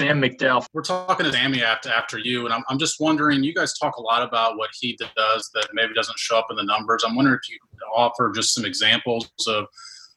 [0.00, 0.64] Sam McDowell.
[0.72, 3.96] We're talking to Sammy after, after you, and I'm, I'm just wondering, you guys talk
[3.98, 7.04] a lot about what he does that maybe doesn't show up in the numbers.
[7.06, 9.66] I'm wondering if you could offer just some examples of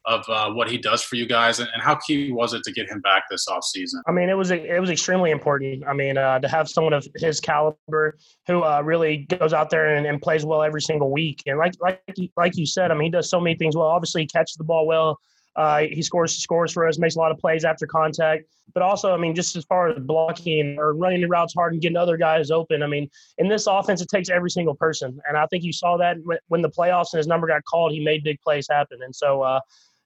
[0.05, 2.73] of uh, what he does for you guys and, and, how key was it to
[2.73, 4.01] get him back this offseason?
[4.05, 5.85] I mean, it was it was extremely important.
[5.87, 9.95] I mean, uh, to have someone of his caliber who uh, really goes out there
[9.95, 12.01] and, and, plays well every single week, and like like
[12.35, 13.87] like you said, I mean, he does so many things well.
[13.87, 15.19] Obviously, he catches the ball well.
[15.55, 18.45] Uh, he scores scores for us, makes a lot of plays after contact.
[18.73, 21.81] But also, I mean, just as far as blocking or running the routes hard and
[21.81, 22.81] getting other guys open.
[22.81, 25.97] I mean, in this offense, it takes every single person, and I think you saw
[25.97, 28.99] that when the playoffs and his number got called, he made big plays happen.
[29.03, 29.59] And so, uh,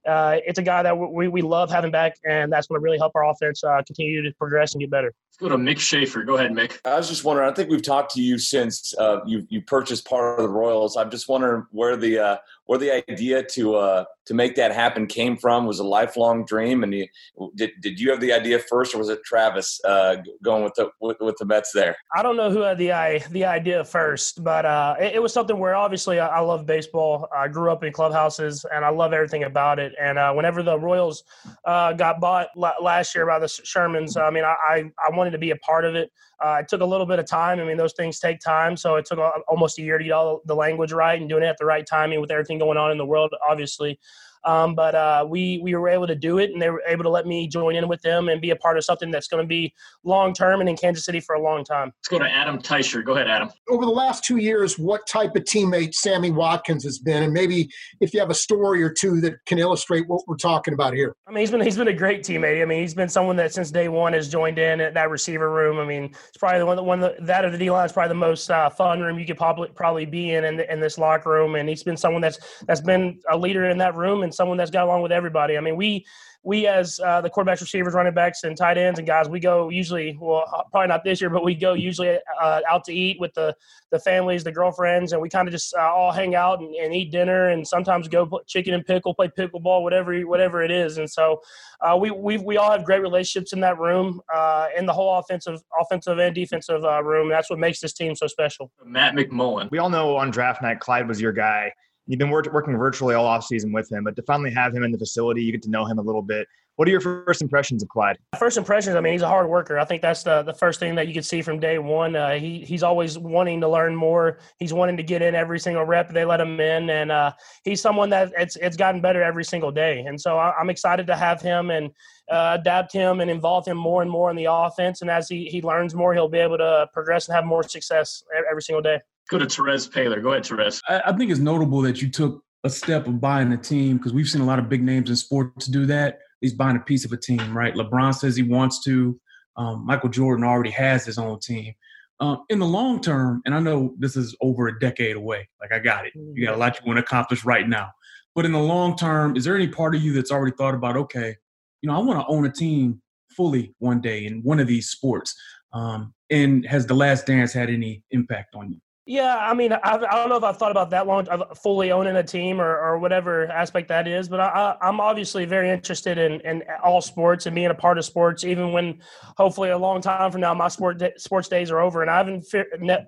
[0.08, 2.98] uh, it's a guy that we, we love having back, and that's going to really
[2.98, 5.14] help our offense uh, continue to progress and get better.
[5.30, 6.24] Let's go to Mick Schaefer.
[6.24, 6.80] Go ahead, Mick.
[6.86, 7.50] I was just wondering.
[7.50, 10.96] I think we've talked to you since uh, you you purchased part of the Royals.
[10.96, 15.08] I'm just wondering where the uh, where the idea to uh, to make that happen
[15.08, 15.66] came from.
[15.66, 17.08] Was a lifelong dream, and you,
[17.56, 20.90] did did you have the idea first, or was it Travis uh, going with the
[21.02, 21.96] with, with, the Mets there?
[22.16, 25.34] I don't know who had the I, the idea first, but uh, it, it, was
[25.34, 27.28] something where obviously I, I, love baseball.
[27.36, 29.94] I grew up in clubhouses, and I love everything about it.
[30.00, 31.24] And uh, whenever the Royals
[31.66, 35.38] uh, got bought last year by the Shermans, I mean, I, I, I wanted to
[35.38, 36.12] be a part of it.
[36.40, 37.60] Uh, it took a little bit of time.
[37.60, 38.78] I mean, those things take time.
[38.78, 41.48] So it took almost a year to get all the language right and doing it
[41.48, 44.00] at the right timing with everything going on in the world, obviously.
[44.44, 47.10] Um, but uh, we we were able to do it, and they were able to
[47.10, 49.48] let me join in with them and be a part of something that's going to
[49.48, 51.92] be long term and in Kansas City for a long time.
[52.00, 53.04] Let's go to Adam Teicher.
[53.04, 53.50] Go ahead, Adam.
[53.70, 57.70] Over the last two years, what type of teammate Sammy Watkins has been, and maybe
[58.02, 61.16] if you have a story or two that can illustrate what we're talking about here.
[61.28, 62.62] I mean, he's been he's been a great teammate.
[62.62, 65.52] I mean, he's been someone that since day one has joined in at that receiver
[65.52, 65.80] room.
[65.80, 68.10] I mean, it's probably the one that one that of the D line is probably
[68.10, 71.30] the most uh, fun room you could probably probably be in, in in this locker
[71.30, 71.56] room.
[71.56, 74.72] And he's been someone that's that's been a leader in that room and someone that's
[74.72, 75.58] got along with everybody.
[75.58, 76.06] I mean, we
[76.44, 79.70] we as uh, the quarterbacks, receivers, running backs, and tight ends and guys, we go
[79.70, 80.18] usually.
[80.20, 83.34] Well, uh, probably not this year, but we go usually uh, out to eat with
[83.34, 83.56] the
[83.92, 86.94] the families, the girlfriends, and we kind of just uh, all hang out and, and,
[86.94, 90.98] eat dinner, and sometimes go chicken and pickle, play pickleball, whatever whatever it is.
[90.98, 91.42] And so
[91.82, 95.20] uh, we we we all have great relationships in that room, uh, in the whole
[95.20, 97.30] offensive offensive and defensive room.
[97.30, 98.72] That's what makes this team so special.
[98.86, 99.70] Matt McMullen.
[99.72, 101.74] We all know on draft night, Clyde was your guy
[102.08, 104.84] You've been work, working virtually all off season with him, but to finally have him
[104.84, 106.48] in the facility, you get to know him a little bit.
[106.78, 108.20] What are your first impressions of Clyde?
[108.38, 109.80] First impressions, I mean, he's a hard worker.
[109.80, 112.16] I think that's the, the first thing that you can see from day one.
[112.16, 114.38] Uh, he he's always wanting to learn more.
[114.60, 117.32] He's wanting to get in every single rep they let him in, and uh,
[117.64, 120.02] he's someone that it's it's gotten better every single day.
[120.02, 121.90] And so I, am excited to have him and
[122.32, 125.02] uh, adapt him and involve him more and more in the offense.
[125.02, 128.24] And as he he learns more, he'll be able to progress and have more success
[128.52, 129.00] every single day.
[129.30, 130.22] Go to Terez Paylor.
[130.22, 130.80] Go ahead, Terez.
[130.88, 134.14] I, I think it's notable that you took a step of buying a team because
[134.14, 136.20] we've seen a lot of big names in sports do that.
[136.42, 137.74] He's buying a piece of a team, right?
[137.74, 139.20] LeBron says he wants to.
[139.56, 141.74] Um, Michael Jordan already has his own team.
[142.20, 145.48] Um, in the long term, and I know this is over a decade away.
[145.62, 146.14] Like I got it.
[146.16, 147.92] You got a lot you want to accomplish right now.
[148.34, 150.96] But in the long term, is there any part of you that's already thought about,
[150.96, 151.36] okay,
[151.82, 154.90] you know, I want to own a team fully one day in one of these
[154.90, 155.36] sports?
[155.74, 158.80] Um, and has the Last Dance had any impact on you?
[159.10, 161.58] Yeah, I mean, I've, I do not know if I've thought about that long, of
[161.58, 165.70] fully owning a team or, or whatever aspect that is, but I, am obviously very
[165.70, 169.00] interested in, in all sports and being a part of sports, even when
[169.38, 172.46] hopefully a long time from now my sport sports days are over and I haven't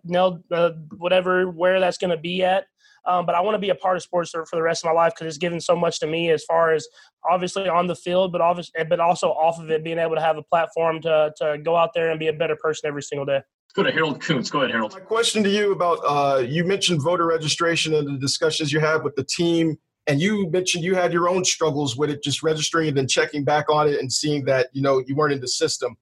[0.06, 2.64] nailed uh, whatever where that's going to be at.
[3.06, 4.94] Um, but I want to be a part of sports for the rest of my
[4.94, 6.88] life because it's given so much to me as far as
[7.30, 10.38] obviously on the field, but obviously, but also off of it, being able to have
[10.38, 13.42] a platform to to go out there and be a better person every single day.
[13.76, 14.50] Go to Harold Kuntz.
[14.50, 14.94] Go ahead, Harold.
[14.94, 19.04] My question to you about uh, you mentioned voter registration and the discussions you had
[19.04, 22.88] with the team, and you mentioned you had your own struggles with it, just registering
[22.88, 25.48] and then checking back on it and seeing that you know you weren't in the
[25.48, 25.96] system.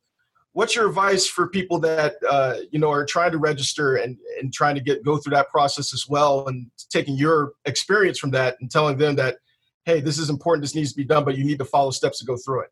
[0.54, 4.54] What's your advice for people that uh, you know are trying to register and and
[4.54, 8.56] trying to get go through that process as well, and taking your experience from that
[8.62, 9.40] and telling them that,
[9.84, 12.20] hey, this is important, this needs to be done, but you need to follow steps
[12.20, 12.70] to go through it.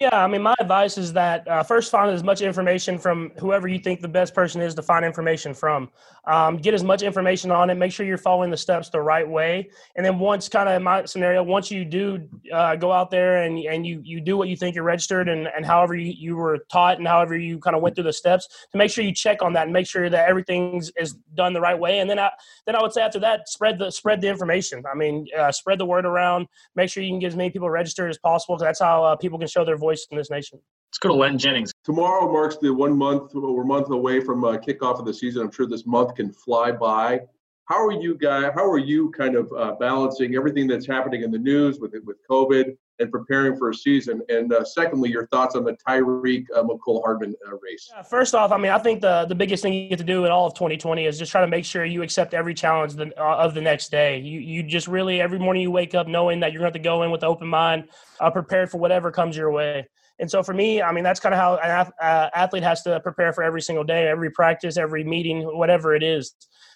[0.00, 3.68] Yeah, I mean, my advice is that uh, first find as much information from whoever
[3.68, 5.90] you think the best person is to find information from.
[6.24, 7.74] Um, get as much information on it.
[7.74, 9.68] Make sure you're following the steps the right way.
[9.96, 13.42] And then once, kind of in my scenario, once you do uh, go out there
[13.42, 16.34] and and you you do what you think you're registered and and however you, you
[16.34, 19.12] were taught and however you kind of went through the steps, to make sure you
[19.12, 21.98] check on that and make sure that everything's is done the right way.
[21.98, 22.30] And then I
[22.64, 24.82] then I would say after that, spread the spread the information.
[24.90, 26.46] I mean, uh, spread the word around.
[26.74, 28.56] Make sure you can get as many people registered as possible.
[28.56, 30.60] That's how uh, people can show their voice voice in this nation.
[30.90, 31.72] Let's go to Len Jennings.
[31.84, 35.42] Tomorrow marks the one month or month away from uh, kickoff of the season.
[35.42, 37.20] I'm sure this month can fly by.
[37.66, 38.50] How are you guys?
[38.54, 42.16] How are you kind of uh, balancing everything that's happening in the news with with
[42.28, 44.22] COVID and preparing for a season?
[44.28, 47.90] And uh, secondly, your thoughts on the Tyreek uh, Mecole Hardman uh, race.
[47.92, 50.24] Yeah, first off, I mean, I think the the biggest thing you get to do
[50.24, 53.12] in all of 2020 is just try to make sure you accept every challenge the,
[53.20, 54.18] uh, of the next day.
[54.18, 57.02] You you just really every morning you wake up knowing that you're going to go
[57.02, 57.88] in with an open mind,
[58.20, 59.88] uh, prepared for whatever comes your way.
[60.20, 63.00] And so for me, I mean, that's kind of how an uh, athlete has to
[63.00, 66.34] prepare for every single day, every practice, every meeting, whatever it is.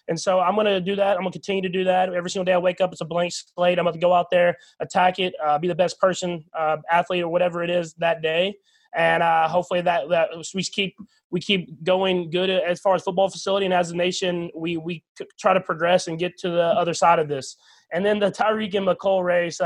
[0.08, 1.16] And so I'm going to do that.
[1.16, 2.52] I'm going to continue to do that every single day.
[2.52, 3.78] I wake up, it's a blank slate.
[3.78, 7.22] I'm going to go out there, attack it, uh, be the best person, uh, athlete,
[7.22, 8.54] or whatever it is that day.
[8.94, 10.94] And uh, hopefully that, that we keep
[11.30, 15.02] we keep going good as far as football facility and as a nation, we we
[15.40, 17.56] try to progress and get to the other side of this.
[17.92, 19.60] And then the Tyreek and Mecole race.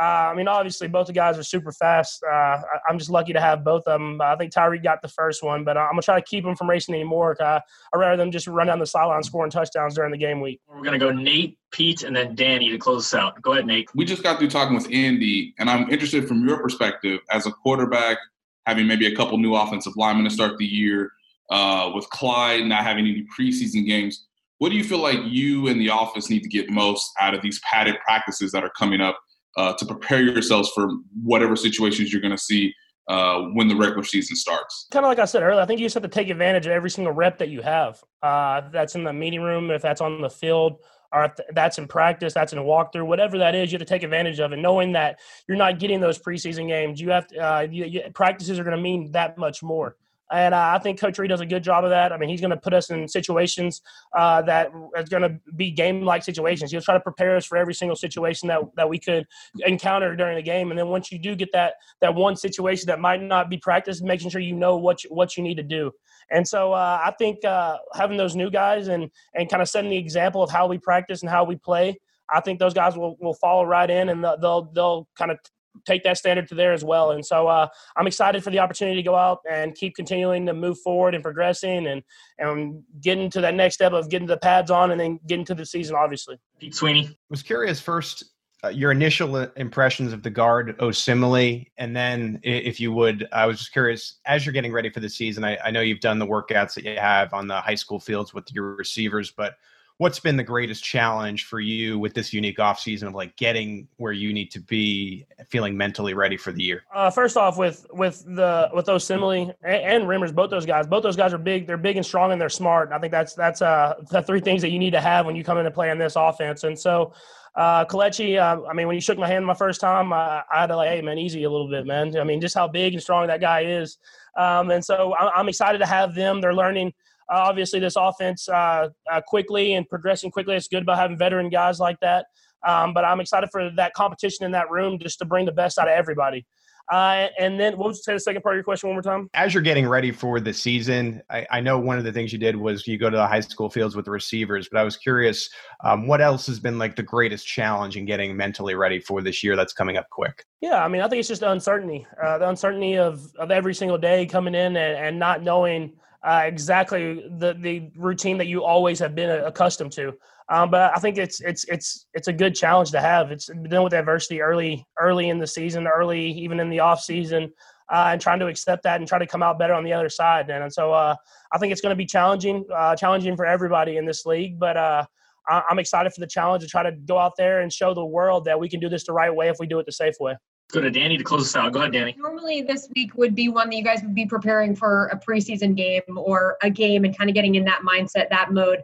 [0.00, 2.22] Uh, uh, I mean, obviously, both the guys are super fast.
[2.24, 4.20] Uh, I, am just lucky to have both of them.
[4.20, 6.68] I think Tyreek got the first one, but I'm gonna try to keep him from
[6.68, 7.36] racing anymore.
[7.40, 7.60] Uh,
[7.94, 10.60] I'd rather them just run down the sideline scoring touchdowns during the game week.
[10.66, 13.40] We're gonna go Nate, Pete, and then Danny to close us out.
[13.42, 13.88] Go ahead, Nate.
[13.94, 17.52] We just got through talking with Andy, and I'm interested from your perspective as a
[17.52, 18.18] quarterback,
[18.66, 21.12] having maybe a couple new offensive linemen to start the year,
[21.50, 24.26] uh, with Clyde not having any preseason games.
[24.58, 27.42] What do you feel like you and the office need to get most out of
[27.42, 29.18] these padded practices that are coming up?
[29.58, 30.88] Uh, to prepare yourselves for
[31.22, 32.72] whatever situations you're going to see
[33.08, 34.86] uh, when the regular season starts.
[34.92, 36.72] Kind of like I said earlier, I think you just have to take advantage of
[36.72, 38.00] every single rep that you have.
[38.22, 40.76] Uh, that's in the meeting room, if that's on the field,
[41.12, 44.04] or that's in practice, that's in a walkthrough, whatever that is, you have to take
[44.04, 44.58] advantage of it.
[44.58, 45.18] Knowing that
[45.48, 48.76] you're not getting those preseason games, you have to, uh, you, you, practices are going
[48.76, 49.96] to mean that much more.
[50.30, 52.12] And uh, I think Coach Reid does a good job of that.
[52.12, 53.80] I mean, he's going to put us in situations
[54.16, 56.70] uh, that is going to be game-like situations.
[56.70, 59.26] He'll try to prepare us for every single situation that, that we could
[59.60, 60.70] encounter during the game.
[60.70, 64.02] And then once you do get that that one situation that might not be practiced,
[64.02, 65.92] making sure you know what you, what you need to do.
[66.30, 69.90] And so uh, I think uh, having those new guys and and kind of setting
[69.90, 71.98] the example of how we practice and how we play.
[72.30, 75.38] I think those guys will, will follow right in and they'll they'll kind of
[75.86, 77.12] take that standard to there as well.
[77.12, 80.54] And so uh, I'm excited for the opportunity to go out and keep continuing to
[80.54, 82.02] move forward and progressing and
[82.38, 85.54] and getting to that next step of getting the pads on and then getting to
[85.54, 85.96] the season.
[85.96, 88.24] Obviously, Pete Sweeney was curious first.
[88.64, 93.58] Uh, your initial impressions of the guard Osemele, and then if you would, I was
[93.58, 95.44] just curious as you're getting ready for the season.
[95.44, 98.34] I, I know you've done the workouts that you have on the high school fields
[98.34, 99.54] with your receivers, but
[99.98, 103.86] what's been the greatest challenge for you with this unique off season of like getting
[103.96, 107.86] where you need to be feeling mentally ready for the year uh, first off with
[107.92, 111.66] with the with Osemele and, and Remmers both those guys both those guys are big
[111.66, 114.62] they're big and strong and they're smart i think that's that's uh the three things
[114.62, 117.12] that you need to have when you come into play in this offense and so
[117.56, 120.60] uh, Kelechi, uh, I mean, when you shook my hand my first time, I, I,
[120.60, 122.16] had to like, hey, man, easy a little bit, man.
[122.16, 123.98] I mean, just how big and strong that guy is.
[124.36, 126.40] Um, and so I'm excited to have them.
[126.40, 126.92] They're learning–
[127.36, 130.56] obviously, this offense uh, uh, quickly and progressing quickly.
[130.56, 132.26] It's good about having veteran guys like that.
[132.66, 135.78] Um, but I'm excited for that competition in that room just to bring the best
[135.78, 136.46] out of everybody.
[136.90, 139.28] Uh, and then what was say the second part of your question one more time?
[139.34, 142.38] As you're getting ready for the season, I, I, know one of the things you
[142.38, 144.96] did was you go to the high school fields with the receivers, but I was
[144.96, 145.50] curious,
[145.84, 149.44] um, what else has been like the greatest challenge in getting mentally ready for this
[149.44, 150.46] year that's coming up quick?
[150.62, 153.74] Yeah, I mean, I think it's just the uncertainty, uh, the uncertainty of, of every
[153.74, 155.92] single day coming in and, and not knowing–
[156.28, 160.12] uh, exactly the the routine that you always have been accustomed to.
[160.50, 163.32] Um, but I think it's it's it's it's a good challenge to have.
[163.32, 167.50] It's dealing with adversity early early in the season, early even in the off season,
[167.90, 170.10] uh, and trying to accept that and try to come out better on the other
[170.10, 170.50] side.
[170.50, 171.14] And, and so uh,
[171.52, 174.58] I think it's going to be challenging, uh, challenging for everybody in this league.
[174.58, 175.06] But uh,
[175.48, 178.44] I'm excited for the challenge to try to go out there and show the world
[178.44, 180.36] that we can do this the right way if we do it the safe way.
[180.70, 181.72] Go to Danny to close us out.
[181.72, 182.14] Go ahead, Danny.
[182.18, 185.74] Normally, this week would be one that you guys would be preparing for a preseason
[185.74, 188.82] game or a game and kind of getting in that mindset, that mode.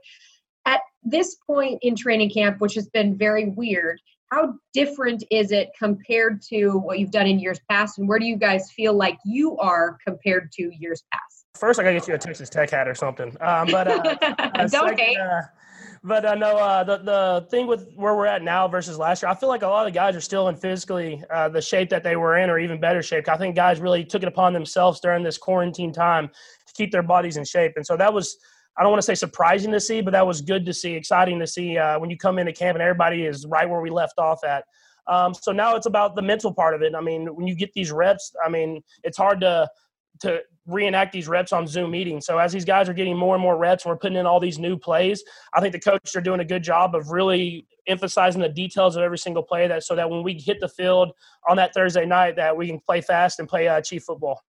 [0.65, 4.01] At this point in training camp, which has been very weird,
[4.33, 7.99] how different is it compared to what you've done in years past?
[7.99, 11.45] And where do you guys feel like you are compared to years past?
[11.55, 13.37] First, I gotta get you a Texas Tech hat or something.
[13.41, 14.15] Um, but uh,
[14.55, 15.19] don't second, hate.
[15.19, 15.43] Uh,
[16.05, 19.31] but I know uh, the the thing with where we're at now versus last year,
[19.31, 22.05] I feel like a lot of guys are still in physically uh, the shape that
[22.05, 23.27] they were in, or even better shape.
[23.29, 27.03] I think guys really took it upon themselves during this quarantine time to keep their
[27.03, 28.37] bodies in shape, and so that was.
[28.77, 31.39] I don't want to say surprising to see, but that was good to see, exciting
[31.39, 34.19] to see uh, when you come into camp and everybody is right where we left
[34.19, 34.65] off at.
[35.07, 36.93] Um, so now it's about the mental part of it.
[36.93, 39.69] I mean, when you get these reps, I mean, it's hard to
[40.21, 42.25] to reenact these reps on Zoom meetings.
[42.27, 44.41] So as these guys are getting more and more reps, and we're putting in all
[44.41, 45.23] these new plays.
[45.53, 49.03] I think the coaches are doing a good job of really emphasizing the details of
[49.03, 51.13] every single play, that so that when we hit the field
[51.49, 54.45] on that Thursday night, that we can play fast and play uh, chief football.